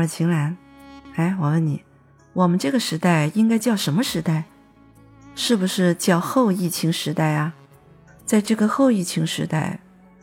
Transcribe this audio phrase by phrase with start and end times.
[0.00, 0.56] 我说秦岚，
[1.16, 1.82] 哎，我问你，
[2.32, 4.44] 我们这个时代应该叫什么时代？
[5.34, 7.52] 是不是叫后疫情时代啊？
[8.24, 9.80] 在这个后疫情时代，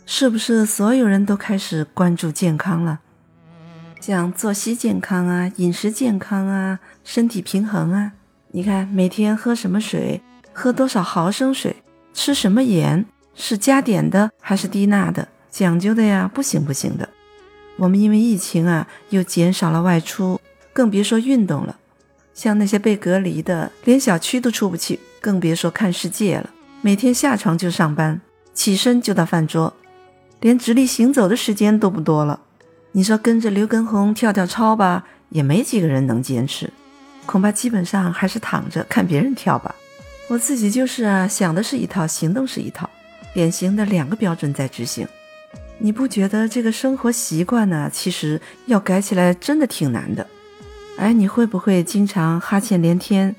[0.08, 3.02] 是不是所有人都开始关注健康了？
[4.02, 8.14] 像作息健康啊，饮食健康啊，身体平衡啊。
[8.54, 11.84] 你看每天喝什么水，喝多少毫升水，
[12.16, 15.28] 吃什么盐，是加碘的还是低钠的？
[15.52, 17.08] 讲究的呀，不行不行的。
[17.78, 20.40] 我们因为疫情啊，又减少了外出，
[20.74, 21.78] 更别说运动了。
[22.34, 26.50] 像那些被隔离的，连小区都出不去，更别说看世界了。
[26.82, 28.22] 每天下床就上班，
[28.54, 29.74] 起身就到饭桌，
[30.42, 32.42] 连直立行走的时间都不多了。
[32.92, 36.72] 你说跟着刘畊宏跳跳操吧，也没几个人能坚持，
[37.26, 39.76] 恐怕基本上还是躺着看别人跳吧。
[40.28, 42.90] 我自己就是啊，想的是一套，行动是一套，
[43.34, 45.08] 典型的两个标准在执行。
[45.80, 47.90] 你不觉得这个生活习惯呢？
[47.94, 50.26] 其实要改起来真的挺难的。
[50.98, 53.36] 哎，你会不会经常哈欠连天，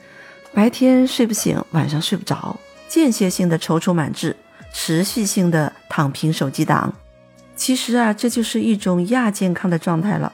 [0.53, 2.57] 白天睡不醒，晚上睡不着，
[2.89, 4.37] 间歇性的踌躇满志，
[4.73, 6.95] 持续性的躺平手机党？
[7.57, 10.33] 其实啊，这就是一种亚健康的状态了。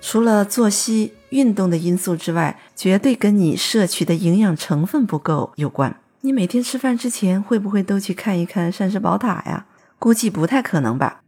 [0.00, 5.96] 除了作息、运动的因素之外，绝对跟你摄取的营养成分不够有关。
[6.22, 9.66] 你每天吃饭之前会不会都去看一看膳食宝塔呀？
[10.00, 11.20] 估计不太可能吧。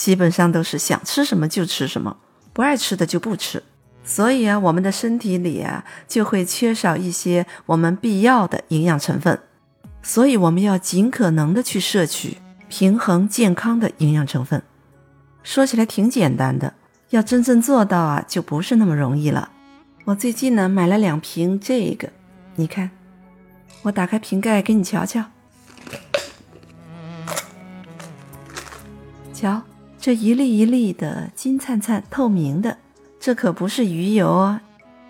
[0.00, 2.16] 基本上都是想吃什么就吃什么，
[2.54, 3.62] 不爱吃的就不吃。
[4.02, 9.38] 所以啊，我们的身体里啊就会缺少一些我们必要的营养成分。
[10.02, 12.38] 所以我们要尽可能的去摄取
[12.70, 14.62] 平衡健康的营养成分。
[15.42, 16.72] 说起来挺简单的，
[17.10, 19.50] 要真正做到啊，就不是那么容易了。
[20.06, 22.08] 我最近呢买了两瓶这个，
[22.56, 22.90] 你看，
[23.82, 25.26] 我打开瓶盖给你瞧瞧，
[29.34, 29.60] 瞧。
[30.00, 32.78] 这一粒一粒的金灿灿、透明的，
[33.20, 34.62] 这可不是鱼油啊！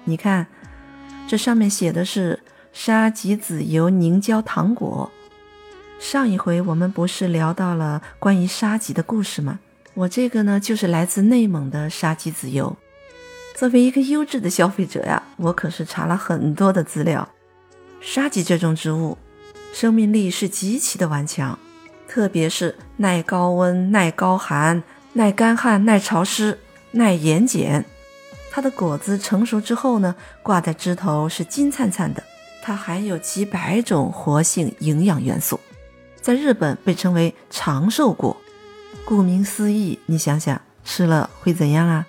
[0.02, 0.48] 你看，
[1.28, 2.40] 这上面写的是
[2.72, 5.08] 沙棘籽油凝胶糖果。
[6.00, 9.60] 上一回我们不是聊到了关于沙棘的故事吗？
[9.94, 12.76] 我这个呢，就是来自内蒙的沙棘籽油。
[13.54, 17.28] 作为一个优质的消费者呀，我可是查了很多的资料。
[18.00, 19.16] 沙棘这种植物，
[19.72, 21.56] 生命力是极其的顽强。
[22.10, 24.82] 特别是耐高温、耐高寒、
[25.12, 26.58] 耐干旱、耐潮湿、
[26.90, 27.84] 耐盐碱。
[28.50, 32.20] 它的果子成熟之后呢，挂在枝头是金灿灿的。
[32.64, 35.60] 它含有几百种活性营养元素，
[36.20, 38.36] 在日本被称为长寿果。
[39.04, 42.04] 顾名思义，你想想吃了会怎样啊？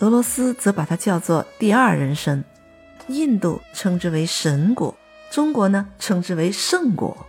[0.00, 2.44] 俄罗斯则把它叫做第二人参，
[3.06, 4.94] 印度称之为神果，
[5.30, 7.26] 中国呢称之为圣果，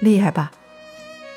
[0.00, 0.50] 厉害吧？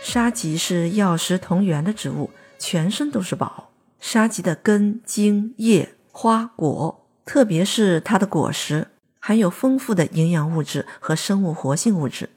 [0.06, 2.30] 沙棘是药食同源的植物，
[2.60, 3.72] 全身都是宝。
[4.00, 8.90] 沙棘的根、茎、叶、花、果，特别是它的果实，
[9.20, 12.30] 含有丰富的营养物质和生物活性物质。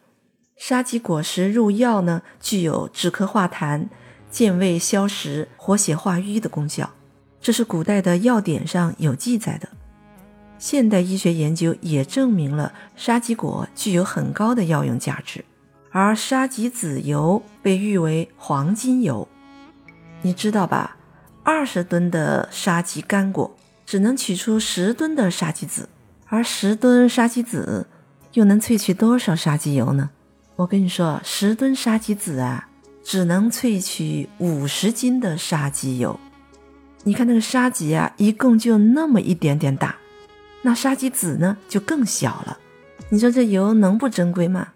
[0.57, 3.89] 沙棘果实入药呢，具有止咳化痰、
[4.31, 6.95] 健胃消食、活血化瘀的功效，
[7.39, 9.69] 这是古代的药典上有记载的。
[10.59, 15.45] 现代医学研究也证明了沙棘果具有很高的药用价值。
[15.91, 19.27] 而沙棘籽油被誉为黄金油，
[20.23, 20.97] 你知道吧？
[21.43, 23.57] 二十吨的沙棘干果
[23.87, 25.89] 只能取出十吨的沙棘籽，
[26.27, 27.87] 而十吨沙棘籽
[28.35, 30.11] 又能萃取多少沙棘油呢？
[30.57, 32.69] 我跟你说，十吨沙棘籽啊，
[33.03, 36.21] 只能萃取五十斤的沙棘油。
[37.05, 39.97] 你看那个沙棘啊，一共就那么一点点大，
[40.63, 42.59] 那沙棘籽呢就更小了。
[43.09, 44.69] 你说这油能不珍贵吗？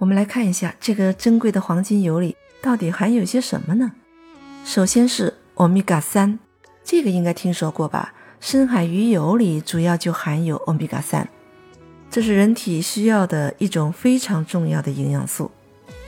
[0.00, 3.92] 我们来看一下这个珍贵的黄金油里到底含有些什么呢？
[4.64, 6.38] 首先是欧米伽三，
[6.82, 8.14] 这个应该听说过吧？
[8.40, 11.28] 深海鱼油里主要就含有欧米伽三，
[12.10, 15.50] 这是人体需要的一种非常重要的营养素，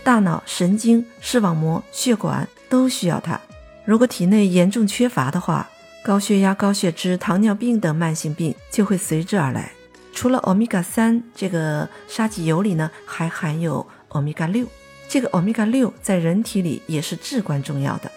[0.03, 3.39] 大脑、神经、视网膜、血管都需要它。
[3.85, 5.69] 如果体内严重缺乏的话，
[6.03, 9.73] 高血压、高血脂、糖尿病等慢性病就会随之而来。
[10.13, 14.67] 除了欧米伽三，这个沙棘油里呢还含有欧米伽六。
[15.09, 18.11] 这个欧米伽六在人体里也是至关重要的。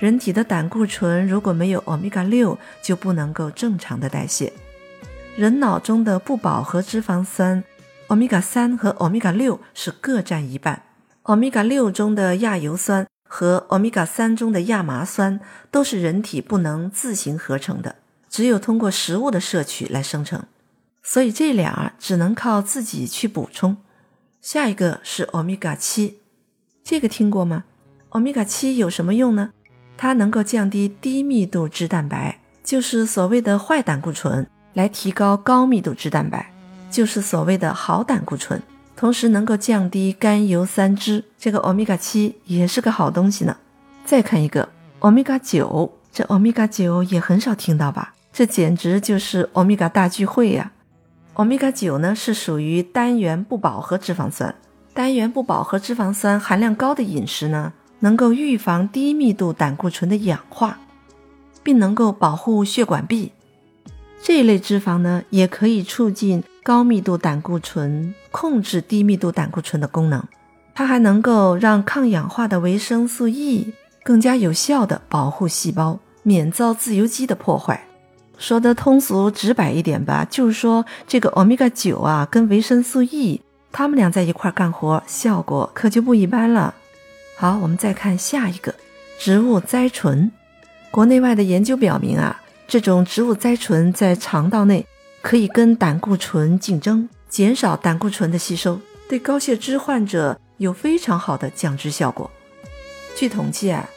[0.00, 4.52] 人体的胆固醇如果没有欧米伽六，就不能够正常的代谢。
[5.36, 7.62] 人脑中的不饱和脂肪酸，
[8.08, 10.82] 欧米伽三和欧米伽六是各占一半。
[11.22, 15.40] 欧米伽六中的亚油酸和欧米伽三中的亚麻酸
[15.70, 17.96] 都是人体不能自行合成的，
[18.28, 20.44] 只有通过食物的摄取来生成。
[21.06, 23.76] 所以这俩只能靠自己去补充。
[24.40, 26.18] 下一个是欧米伽七，
[26.82, 27.64] 这个听过吗？
[28.08, 29.50] 欧米伽七有什么用呢？
[29.96, 36.50] 它能够降低低密度脂蛋白，就是所谓的坏胆固醇，来提高高密度脂蛋白，
[36.90, 38.60] 就是所谓的好胆固醇，
[38.96, 41.24] 同时能够降低甘油三酯。
[41.38, 43.56] 这个欧米伽七也是个好东西呢。
[44.04, 44.68] 再看一个
[45.00, 48.14] 欧米伽九，这欧米伽九也很少听到吧？
[48.32, 50.72] 这简直就是欧米伽大聚会呀！
[51.34, 54.54] 欧米伽九呢是属于单元不饱和脂肪酸，
[54.92, 57.72] 单元不饱和脂肪酸含量高的饮食呢。
[58.00, 60.78] 能够预防低密度胆固醇的氧化，
[61.62, 63.32] 并能够保护血管壁。
[64.22, 70.22] 这一类脂肪呢，也可以促进高密度胆固醇控制低密度胆固醇的功能。
[70.74, 73.72] 它还能够让抗氧化的维生素 E
[74.02, 77.86] 更加有效地保护细胞，免遭自由基的破坏。
[78.36, 83.40] 说的通俗直白一点吧，就是说这个欧米伽九啊，跟维生素 E，
[83.72, 86.74] 它们俩在一块干活，效果可就不一般了。
[87.36, 88.74] 好，我们再看下一个
[89.18, 90.30] 植物甾醇。
[90.90, 94.86] 国内外的研究表明啊，这种植物甾醇在肠道内
[95.22, 102.30] 可以跟胆固醇竞争，减少胆固醇的吸收，对高血脂患者有非常好的降脂效果。
[103.16, 103.88] 据统计啊，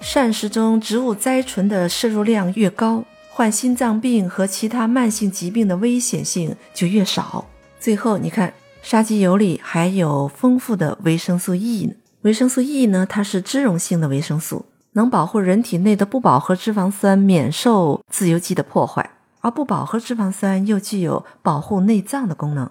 [0.00, 3.04] 膳食中植物甾醇的摄入量越高，
[3.36, 7.44] 患心脏病和其他慢性疾病的危险性就越少。
[7.78, 11.92] 最后，你看沙棘油里还有丰富的维生素 E 呢。
[12.22, 19.10] 维生素 E 呢，它是脂溶性的维生素，能保护人体内的不饱和脂肪酸免受自由基的破坏，
[19.42, 22.70] 而不饱和脂肪酸又具有保护内脏的功能。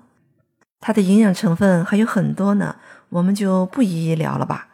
[0.80, 2.78] 它的营养成分还有很多呢，
[3.10, 4.70] 我们就不一一聊了吧。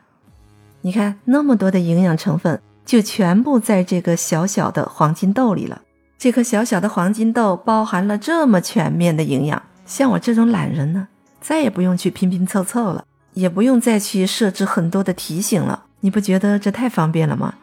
[0.83, 2.61] 你看那么多的营养成分，
[2.91, 5.81] 就全部在这个小小的黄金豆里了。
[6.17, 11.07] 这颗小小的黄金豆包含了这么全面的营养，像我这种懒人呢，
[11.39, 13.05] 再也不用去拼拼凑凑了。
[13.33, 17.53] 也不用再去设置很多的提醒了，你不觉得这太方便了吗？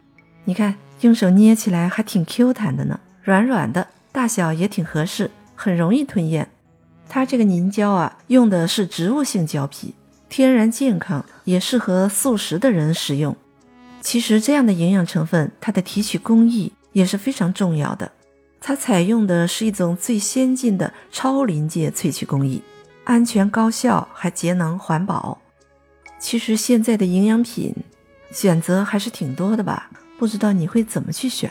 [0.45, 6.49] 你看，用手捏起来还挺 Q 弹的呢，软软的，大小也挺合适，很容易吞咽。
[7.07, 9.95] 它这个凝胶啊，用的是植物性胶皮，
[10.31, 13.37] 天然健康，也适合素食的人使用。
[14.01, 18.11] 其实这样的营养成分，它的提取工艺也是非常重要的。
[18.61, 22.63] 它采用的是一种最先进的超临界萃取工艺，
[23.05, 25.39] 安全高效，还节能环保。
[26.19, 27.75] 其实现在的营养品
[28.33, 29.91] 选择还是挺多的吧？
[30.19, 31.51] 不知道你会怎么去选？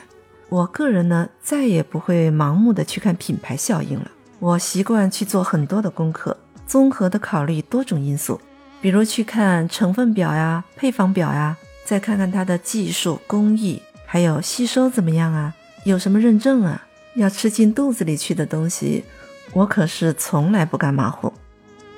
[0.49, 4.11] 我个人呢，再也不会盲目的去看品牌效应了。
[4.39, 6.35] 我习惯去做很多的功课，
[6.65, 8.39] 综合的考虑多种因素，
[8.81, 11.57] 比如去看成分表呀、配方表呀，
[11.87, 15.53] 再看看它的技术工艺，还有吸收怎么样啊，
[15.85, 16.85] 有什么认证啊？
[17.15, 19.05] 要吃进肚子里去的东西，
[19.53, 21.31] 我可是从来不敢马虎。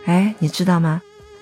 [0.06, 1.02] 哎，你知道吗？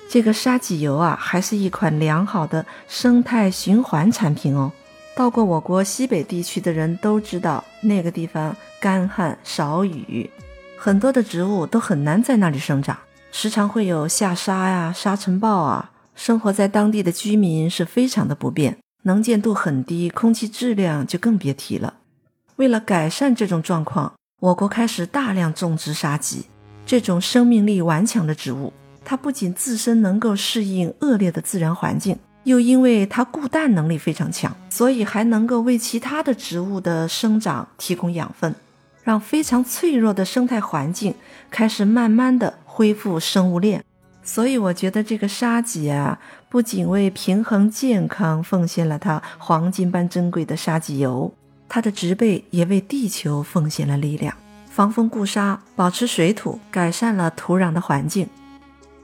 [0.10, 4.72] 这个沙棘油啊，还是一款良好的生态循环产品哦。
[5.14, 10.32] 到过我国西北地区的人都知道，那个地方干旱少雨，
[10.78, 12.98] 很多的植物都很难在那里生长，
[13.30, 15.92] 时常会有下沙呀、沙尘暴啊。
[16.18, 21.94] 生活在当地的居民是非常的不便，能见度很低，空气质量就更别提了。
[22.56, 24.12] 为了改善这种状况，
[24.42, 26.46] 我国开始大量种植沙棘，
[26.88, 28.74] 这种生命力顽强的植物。
[29.06, 38.56] 它不仅自身能够适应恶劣的自然环境，又因为它固氮能力非常强，所以还能够为其他的植物的生长提供养分，
[39.03, 41.13] 让非常脆弱的生态环境
[41.51, 43.84] 开始慢慢的恢复生物链。
[44.27, 46.19] 所以我觉得这个沙棘啊，
[46.50, 51.34] 不仅为平衡健康奉献了它黄金般珍贵的沙棘油，
[51.69, 54.36] 它的植被也为地球奉献了力量，
[54.69, 58.27] 防风固沙，保持水土，改善了土壤的环境。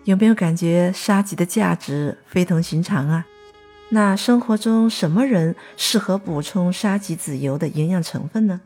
[0.03, 3.25] 有没有感觉沙棘的价值非同寻常啊？
[3.88, 8.60] 那生活中什么人适合补充沙棘籽油的营养成分呢？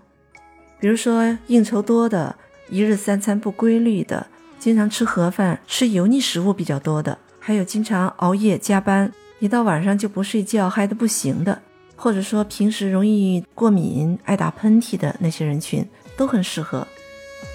[0.79, 2.35] 比如说应酬多的、
[2.69, 4.25] 一日三餐不规律的、
[4.59, 11.61] 经常吃盒饭、吃油腻食物比较多的，还有经常熬夜加班，一到晚上就不睡觉嗨得不行的，
[11.95, 16.87] 或者说平时容易过敏、爱打喷嚏的那些人群，都很适合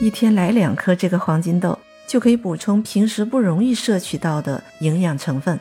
[0.01, 1.79] 一天来两颗这个黄金豆。
[2.05, 5.59] 就可以补充平时不容易摄取到的营养成分。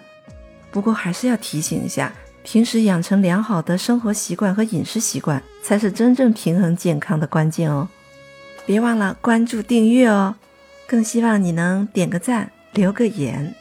[0.70, 2.12] 不过还是要提醒一下，
[2.44, 7.88] 平时养成良好的生活习惯和饮食习惯，才是真正平衡健康的关键哦。
[8.66, 10.36] 别忘了关注订阅哦，
[10.92, 13.56] 更希望你能点个赞，留个言。